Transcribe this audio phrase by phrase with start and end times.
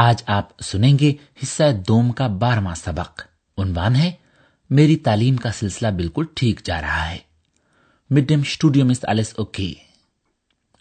[0.00, 1.12] آج آپ سنیں گے
[1.42, 3.22] حصہ دوم کا بارہواں سبق۔
[3.58, 4.12] عنوان ہے،
[4.70, 7.18] میری تعلیم کا سلسلہ بالکل ٹھیک جا رہا ہے۔
[8.10, 9.72] مڈ اسٹوڈیو مس ایلس اوکے۔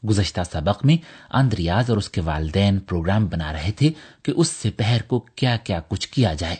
[0.10, 0.98] گزشتہ سبق میں
[1.30, 3.92] آندریاز اور اس کے والدین پروگرام بنا رہے تھے
[4.24, 6.56] کہ اس سے پہر کو کیا کیا کچھ کیا جائے۔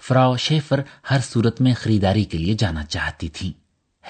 [0.00, 3.52] فراو شیفر ہر صورت میں خریداری کے لیے جانا چاہتی تھی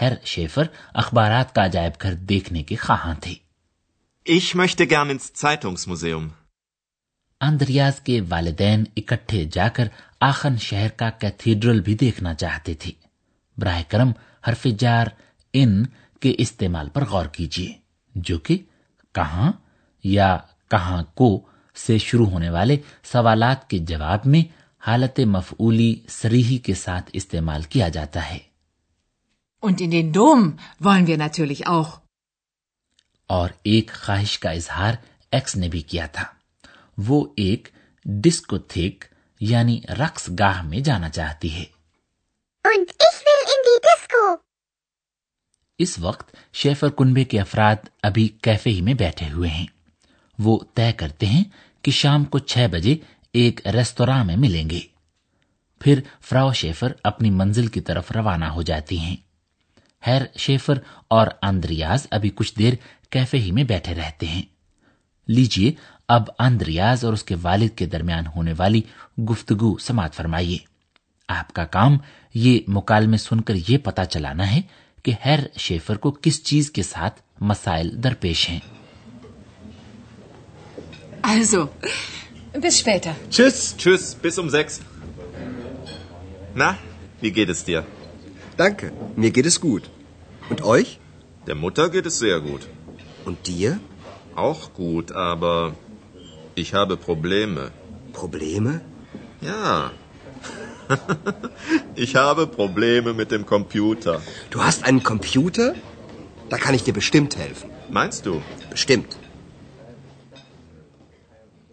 [0.01, 0.63] ہر شیفر
[0.95, 3.35] اخبارات کا عجائب گھر دیکھنے کے خواہاں تھے۔
[4.35, 6.29] Ich möchte gern ins Zeitungsmuseum.
[7.41, 9.89] Andreas کے والدین اکٹھے جا کر
[10.21, 12.93] آخن شہر کا کیتھیڈرل بھی دیکھنا چاہتے تھے۔
[13.59, 14.13] براہ کرم
[14.49, 15.07] حرف جار
[15.53, 15.87] ان
[16.21, 17.73] کے استعمال پر غور کیجیے۔
[18.15, 18.59] جو کہ
[19.15, 19.53] کہاں
[20.05, 20.39] یا
[20.71, 21.47] کہاں کو
[21.87, 24.53] سے شروع ہونے والے سوالات کے جواب میں
[24.87, 28.39] حالت مفعولی سریحی کے ساتھ استعمال کیا جاتا ہے۔
[29.67, 30.43] Und in den Dom
[30.87, 31.91] wollen wir natürlich auch.
[33.27, 34.95] اور ایک خواہش کا اظہار
[35.33, 36.38] ایکس نے بھی کیا تھا۔
[36.99, 37.69] وہ ایک
[38.05, 39.05] ڈسکوتھیک
[39.41, 41.65] یعنی رقص گاہ میں جانا چاہتی ہے۔
[45.79, 49.67] اس وقت شیفر کنبے کے افراد ابھی کیفے ہی میں بیٹھے ہوئے ہیں۔
[50.39, 51.45] وہ طے کرتے ہیں
[51.83, 52.97] کہ شام کو چھ بجے
[53.33, 54.81] ایک ریستوراں میں ملیں گے۔
[55.81, 59.17] پھر فراو شیفر اپنی منزل کی طرف روانہ ہو جاتی ہیں۔
[60.07, 62.75] ہیر شیفر اور اندریاز ابھی کچھ دیر
[63.11, 64.43] کیفے ہی میں بیٹھے رہتے ہیں۔
[65.27, 65.73] لیجیے
[66.09, 68.81] اب اند ریاض اور اس کے والد کے درمیان ہونے والی
[69.31, 70.59] گفتگو سماعت فرمائیے
[71.29, 71.97] آپ کا کام
[72.35, 74.61] یہ مکالمے سن کر یہ پتا چلانا ہے
[75.05, 78.59] کہ ہیر شیفر کو کس چیز کے ساتھ مسائل درپیش ہیں
[81.23, 81.59] Also,
[82.55, 83.13] bis später.
[83.31, 83.57] Tschüss.
[83.77, 84.81] Tschüss, bis um sechs.
[86.55, 86.69] Na,
[87.21, 87.85] wie geht es dir?
[88.57, 89.91] Danke, mir geht es gut.
[90.51, 90.99] Und euch?
[91.47, 92.67] Der Mutter geht es sehr gut.
[93.27, 93.79] Und dir?
[94.37, 95.75] Auch gut, aber
[96.61, 97.71] Ich habe Probleme.
[98.13, 98.81] Probleme?
[99.41, 99.91] Ja.
[101.95, 104.21] ich habe Probleme mit dem Computer.
[104.51, 105.75] Du hast einen Computer?
[106.51, 107.71] Da kann ich dir bestimmt helfen.
[107.91, 108.43] Meinst du?
[108.71, 109.19] Bestimmt.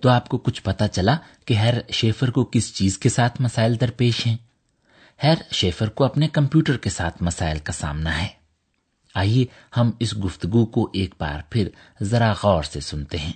[0.03, 1.16] تو آپ کو کچھ پتا چلا
[1.46, 4.35] کہ ہیر Schäfer کو کس چیز کے ساتھ مسائل درپیش ہیں
[5.19, 8.28] ہیر شیفر کو اپنے کمپیوٹر کے ساتھ مسائل کا سامنا ہے
[9.16, 9.46] آئیے
[9.78, 11.69] ہم اس گفتگو کو ایک بار پھر
[12.02, 13.31] ذرا غور سے سنتے ہیں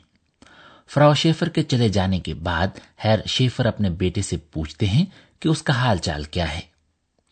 [0.90, 2.68] فراو شیفر کے چلے جانے کے بعد
[3.06, 5.06] ہیر شیفر اپنے بیٹے سے پوچھتے ہیں
[5.40, 6.62] کہ اس کا حال چال کیا ہے۔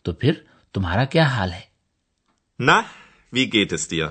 [0.02, 0.32] تو پھر
[0.72, 1.60] تمہارا کیا حال ہے؟
[2.58, 2.82] نا
[3.32, 4.08] وی گیٹ اس دیا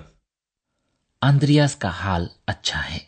[1.22, 3.00] اندریاز کا حال اچھا ہے۔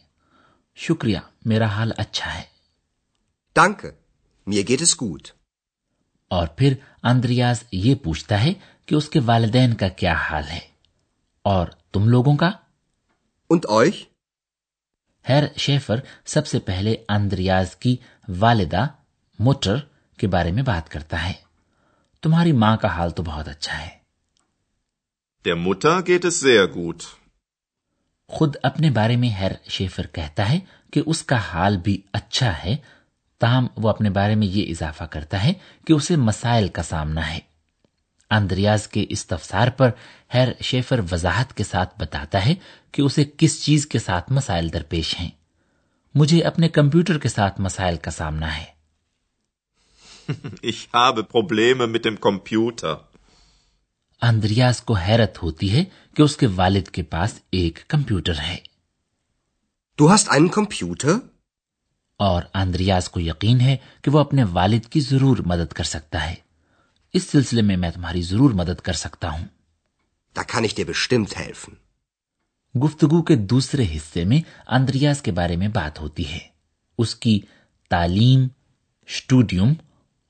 [0.75, 2.43] شکریہ میرا حال اچھا ہے۔
[3.55, 3.85] ڈانک
[4.49, 5.27] mir گیٹ اس گوٹ
[6.27, 6.73] اور پھر
[7.03, 8.53] اندریاز یہ پوچھتا ہے
[8.85, 10.59] کہ اس کے والدین کا کیا حال ہے۔
[11.41, 12.49] اور تم لوگوں کا؟
[13.53, 13.97] und euch
[15.29, 17.97] ہیر شیفر سب سے پہلے اندریاز کی
[18.39, 18.87] والدہ
[19.39, 19.75] موٹر
[20.17, 21.33] کے بارے میں بات کرتا ہے۔
[22.21, 23.89] تمہاری ماں کا حال تو بہت اچھا ہے۔
[28.27, 30.59] خود اپنے بارے میں ہیر شیفر کہتا ہے
[30.93, 32.75] کہ اس کا حال بھی اچھا ہے۔
[33.39, 35.53] تاہم وہ اپنے بارے میں یہ اضافہ کرتا ہے
[35.87, 37.39] کہ اسے مسائل کا سامنا ہے۔
[38.29, 39.89] اندریاز کے استفسار پر
[40.33, 42.55] ہیر شیفر وضاحت کے ساتھ بتاتا ہے
[42.91, 45.29] کہ اسے کس چیز کے ساتھ مسائل درپیش ہیں۔
[46.15, 48.65] مجھے اپنے کمپیوٹر کے ساتھ مسائل کا سامنا ہے۔
[50.67, 51.21] Ich habe
[51.81, 52.95] mit dem
[54.21, 55.83] Andreas کو حیرت ہوتی ہے
[56.15, 58.57] کہ اس کے والد کے پاس ایک کمپیوٹر ہے۔
[60.03, 61.19] Du hast einen Computer?
[62.17, 66.35] اور اندریاز کو یقین ہے کہ وہ اپنے والد کی ضرور مدد کر سکتا ہے۔
[67.13, 69.45] اس سلسلے میں میں تمہاری ضرور مدد کر سکتا ہوں
[70.35, 71.73] Da kann ich dir bestimmt helfen.
[72.75, 76.39] گفتگو کے دوسرے حصے میں اندریاس کے بارے میں بات ہوتی ہے
[76.99, 77.39] اس کی
[77.91, 78.47] تعلیم
[79.09, 79.73] اسٹوڈیوم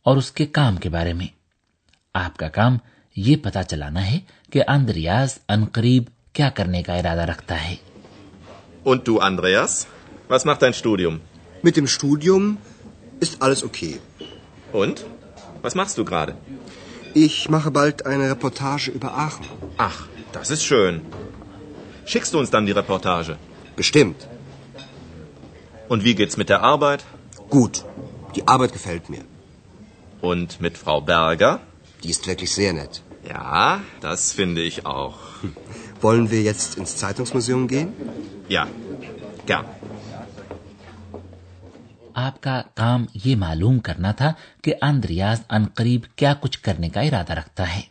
[0.06, 1.28] اور اس کے کام کے بارے میں
[2.16, 2.78] آپ کا کام
[3.16, 6.04] یہ پتا چلانا ہے کہ اندریاس انقریب
[6.34, 7.76] کیا کرنے کا ارادہ رکھتا ہے
[8.86, 9.88] Und du, Andreas?
[10.30, 11.20] Was macht dein Studium?
[11.64, 12.58] Mit dem Studium
[13.20, 13.96] ist alles okay.
[14.74, 15.04] Und?
[15.61, 16.35] Was machst du gerade?
[17.13, 19.45] Ich mache bald eine Reportage über Aachen.
[19.77, 21.01] Ach, das ist schön.
[22.06, 23.38] Schickst du uns dann die Reportage?
[23.75, 24.27] Bestimmt.
[25.88, 27.03] Und wie geht's mit der Arbeit?
[27.50, 27.83] Gut.
[28.35, 29.23] Die Arbeit gefällt mir.
[30.21, 31.59] Und mit Frau Berger?
[32.03, 33.01] Die ist wirklich sehr nett.
[33.27, 35.17] Ja, das finde ich auch.
[36.01, 37.94] Wollen wir jetzt ins Zeitungsmuseum gehen?
[38.47, 38.67] Ja,
[39.45, 39.65] gern.
[42.19, 44.33] آپ کا کام یہ معلوم کرنا تھا
[44.63, 47.81] کہ Andreas ان قریب کیا کچھ کرنے کا ارادہ رکھتا ہے۔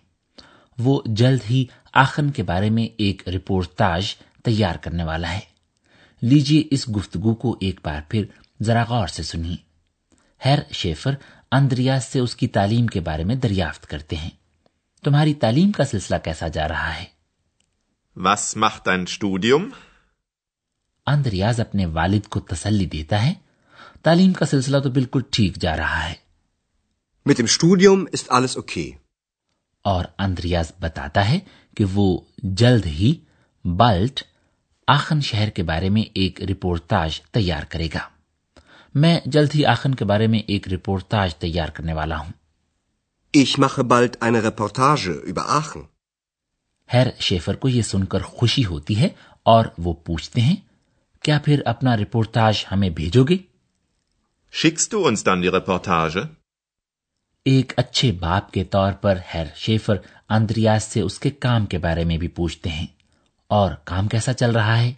[0.78, 5.40] وہ جلد ہی آخن کے بارے میں ایک رپورٹاج تیار کرنے والا ہے۔
[6.22, 8.24] لیجیے اس گفتگو کو ایک بار پھر
[8.62, 9.56] ذرا غور سے سنیے۔
[10.44, 11.14] ہیر شیفر
[11.52, 14.30] اندریاز سے اس کی تعلیم کے بارے میں دریافت کرتے ہیں۔
[15.04, 17.04] تمہاری تعلیم کا سلسلہ کیسا جا رہا ہے؟
[18.20, 18.98] Was macht
[21.06, 23.34] اندریاز اپنے والد کو تسلی دیتا ہے
[24.04, 26.14] تعلیم کا سلسلہ تو بالکل ٹھیک جا رہا ہے
[27.26, 28.90] Mit dem Studium ist alles okay.
[29.84, 31.38] اور اندریاز بتاتا ہے
[31.76, 32.06] کہ وہ
[32.42, 33.12] جلد ہی
[33.64, 34.20] بالٹ
[34.88, 38.00] آخن شہر کے بارے میں ایک رپورتاج تیار کرے گا
[38.94, 42.32] میں جلد ہی آخن کے بارے میں ایک رپورتاج تیار کرنے والا ہوں
[43.34, 45.82] Ich mache bald eine Reportage über Aachen.
[46.90, 49.08] ہیر شیفر کو یہ سن کر خوشی ہوتی ہے
[49.46, 50.56] اور وہ پوچھتے ہیں
[51.24, 53.36] کیا پھر اپنا رپورتاج ہمیں بھیجو گے
[54.54, 56.26] Schickst du uns dann die Reportage?
[57.46, 59.96] ایک اچھے باپ کے طور پر ہیر شیفر
[60.28, 62.86] اندریاس سے اس کے کام کے بارے میں بھی پوچھتے ہیں
[63.50, 64.90] اور کام کیسا چل رہا ہے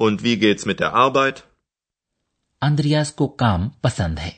[0.00, 1.36] Und wie geht's mit der Arbeit?
[2.62, 4.30] Andreas کو کام پسند ہے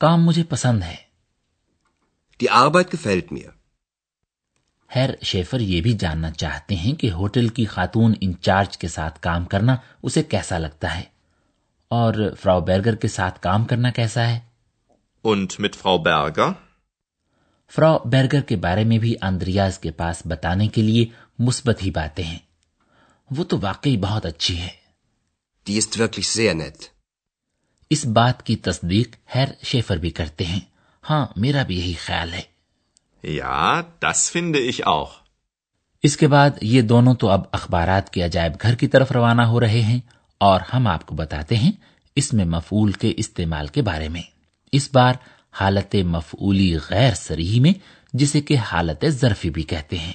[0.00, 0.96] کام مجھے پسند ہے
[2.40, 3.50] Die Arbeit gefällt mir.
[4.90, 9.44] Herr Schaefer یہ بھی جاننا چاہتے ہیں کہ ہوٹل کی خاتون انچارج کے ساتھ کام
[9.44, 11.04] کرنا اسے کیسا لگتا ہے
[11.90, 14.38] اور فراؤ برگر کے ساتھ کام کرنا کیسا ہے
[15.24, 16.52] Und mit Frau Berger?
[17.72, 21.04] فراؤ برگر کے بارے میں بھی اندریاز کے پاس بتانے کے لیے
[21.38, 22.38] مثبت ہی باتیں ہیں
[23.30, 24.68] وہ تو واقعی بہت اچھی ہے
[25.66, 26.86] Die ist wirklich sehr nett.
[27.90, 30.60] اس بات کی تصدیق ہیر شیفر بھی کرتے ہیں
[31.04, 32.42] ہاں میرا بھی یہی خیال ہے
[33.24, 35.10] Ja, das finde ich auch.
[36.04, 39.60] اس کے بعد یہ دونوں تو اب اخبارات کے عجائب گھر کی طرف روانہ ہو
[39.60, 39.98] رہے ہیں
[40.40, 41.72] اور ہم آپ کو بتاتے ہیں
[42.16, 44.22] اس میں مفعول کے استعمال کے بارے میں۔
[44.72, 45.14] اس بار
[45.52, 47.72] حالت مفعولی غیر سریح میں،
[48.12, 50.12] جسے کہ حالت ظرفی بھی کہتے ہیں۔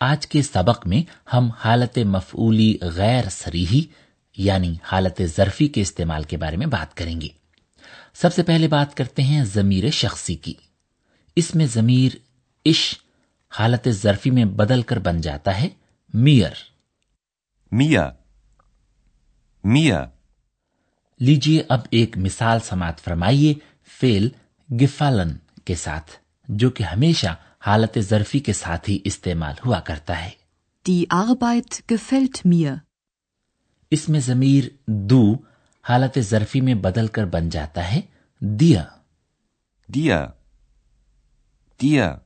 [0.00, 1.02] آج کے سبق میں
[1.34, 3.82] ہم حالت مفعولی غیر سریحی
[4.36, 7.43] یعنی حالت ظرفی کے استعمال کے بارے میں بات کریں گے۔
[8.14, 10.54] سب سے پہلے بات کرتے ہیں ضمیر شخصی کی۔
[11.36, 12.16] اس میں ضمیر
[12.66, 12.94] عش
[13.58, 15.68] حالت ظرفی میں بدل کر بن جاتا ہے
[16.14, 16.50] میئر
[17.72, 18.10] میا۔
[19.64, 20.06] میا۔
[21.20, 23.54] لیجیے اب ایک مثال سماعت فرمائیے
[24.00, 24.28] فیل
[24.70, 26.10] گفالن کے ساتھ
[26.48, 27.26] جو کہ ہمیشہ
[27.66, 30.30] حالت ظرفی کے ساتھ ہی استعمال ہوا کرتا ہے۔
[30.90, 32.76] Die Arbeit gefällt mir.
[33.90, 35.36] اس میں ضمیر دو
[35.88, 38.00] حالت ظرفی میں بدل کر بن جاتا ہے
[38.40, 38.84] دیا۔
[39.88, 40.26] دیا۔
[41.82, 42.16] دیا۔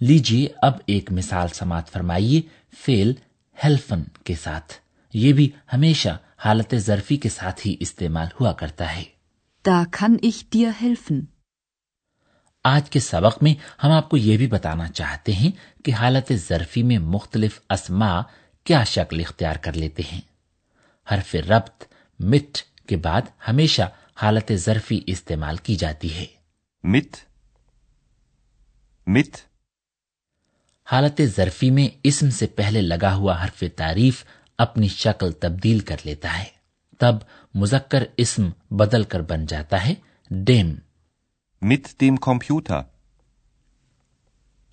[0.00, 2.42] لیجیے اب ایک مثال سماعت فرمائیے
[2.78, 3.12] فیل
[3.64, 4.72] ہیلفن کے ساتھ۔
[5.14, 6.08] یہ بھی ہمیشہ
[6.38, 9.04] حالت ظرفی کے ساتھ ہی استعمال ہوا کرتا ہے۔
[9.66, 11.20] دا کن ich دیا ہیلفن
[12.64, 16.82] آج کے سبق میں ہم آپ کو یہ بھی بتانا چاہتے ہیں کہ حالت ظرفی
[16.82, 18.20] میں مختلف اسما
[18.64, 20.20] کیا شکل اختیار کر لیتے ہیں۔
[21.12, 21.91] حرف ربط
[22.22, 23.82] مٹ کے بعد ہمیشہ
[24.22, 26.26] حالت ظرفی استعمال کی جاتی ہے۔
[26.84, 27.16] مت
[29.06, 29.36] مت
[30.92, 34.24] حالت ظرفی میں اسم سے پہلے لگا ہوا حرف تعریف
[34.58, 36.44] اپنی شکل تبدیل کر لیتا ہے۔
[36.98, 37.14] تب
[37.54, 39.94] مذکر اسم بدل کر بن جاتا ہے۔
[40.30, 40.74] ڈیم۔
[41.62, 42.78] مت them computer.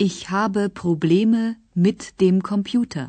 [0.03, 3.07] Ich habe Probleme mit dem Computer.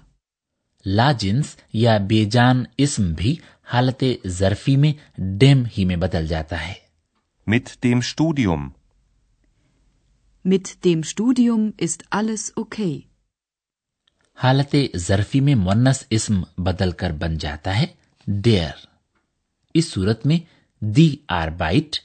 [0.86, 3.36] لاجنس یا بے جان اسم بھی
[3.72, 6.74] حالت ظرفی میں ڈیم ہی میں بدل جاتا ہے۔
[7.46, 8.68] مت dem اسٹوڈیوم
[14.34, 17.86] حالت ظرفی میں مونس اسم بدل کر بن جاتا ہے۔
[18.26, 18.86] ڈیئر
[19.74, 20.38] اس صورت میں
[20.84, 21.96] دی آر بائٹ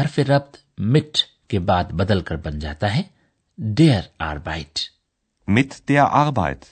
[0.00, 3.02] حرف ربط مٹ کے بعد بدل کر بن جاتا ہے۔
[3.58, 4.78] ڈیئر آر بائٹ۔
[5.48, 6.64] مت دیا آربائٹ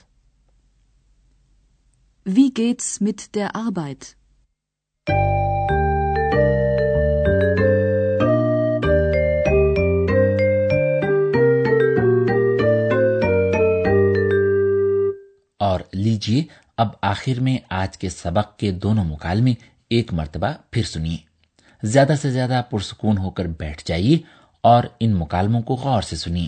[2.25, 4.15] Wie geht's mit der Arbeit?
[15.59, 16.43] اور لیجیے،
[16.77, 19.53] اب آخر میں آج کے سبق کے دونوں مکالمے
[19.89, 21.17] ایک مرتبہ پھر سنیے
[21.83, 24.17] زیادہ سے زیادہ پرسکون ہو کر بیٹھ جائیے
[24.63, 26.47] اور ان مکالموں کو غور سے سنیے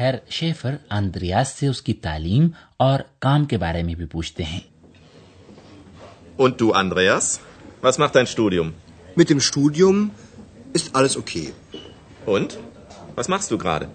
[0.00, 4.60] Herr Schaefer Andreas سے اس کی تعلیم اور کام کے بارے میں بھی پوچھتے ہیں
[6.44, 7.26] Und du, Andreas,
[7.82, 8.68] was macht dein Studium?
[9.20, 9.98] Mit dem Studium
[10.72, 11.52] ist alles okay.
[12.26, 12.56] Und?
[13.16, 13.88] Was machst du gerade?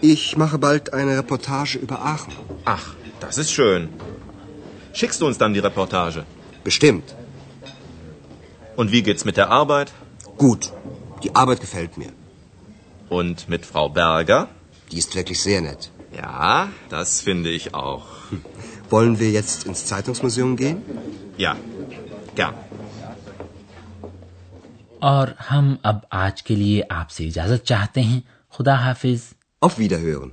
[0.00, 2.32] Ich mache bald eine Reportage über Aachen.
[2.64, 2.86] Ach,
[3.20, 3.88] das ist schön.
[4.92, 6.24] Schickst du uns dann die Reportage?
[6.64, 7.14] Bestimmt.
[8.76, 9.92] Und wie geht's mit der Arbeit?
[10.38, 10.72] Gut.
[11.24, 12.12] Die Arbeit gefällt mir.
[13.08, 14.48] Und mit Frau Berger?
[14.92, 15.90] Die ist wirklich sehr nett.
[16.16, 18.04] Ja, das finde ich auch.
[18.90, 20.82] Wollen wir jetzt ins Zeitungsmuseum gehen?
[21.38, 21.56] Ja,
[22.34, 22.54] gern.
[25.00, 28.20] اور ہم اب آج کے لیے آپ سے اجازت چاہتے ہیں
[28.54, 29.24] خدا حافظ
[29.62, 30.30] Auf Wiederhören.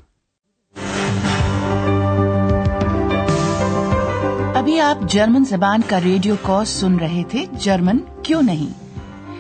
[4.56, 8.72] ابھی آپ جرمن زبان کا ریڈیو کورس سن رہے تھے جرمن کیوں نہیں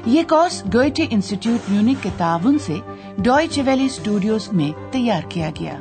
[0.06, 2.80] یہ کورس گوئٹے انسٹیٹیوٹ میونک کے تعاون سے
[3.18, 5.80] ڈوائچ ویلی اسٹوڈیوز میں تیار کیا گیا۔